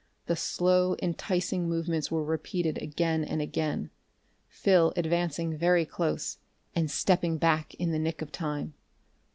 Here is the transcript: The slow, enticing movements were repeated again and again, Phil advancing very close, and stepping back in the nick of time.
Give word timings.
The 0.25 0.35
slow, 0.35 0.95
enticing 0.99 1.69
movements 1.69 2.09
were 2.09 2.23
repeated 2.23 2.79
again 2.79 3.23
and 3.23 3.39
again, 3.39 3.91
Phil 4.47 4.91
advancing 4.95 5.55
very 5.55 5.85
close, 5.85 6.39
and 6.75 6.89
stepping 6.89 7.37
back 7.37 7.75
in 7.75 7.91
the 7.91 7.99
nick 7.99 8.23
of 8.23 8.31
time. 8.31 8.73